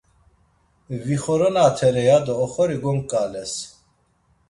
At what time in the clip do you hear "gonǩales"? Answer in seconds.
2.83-3.53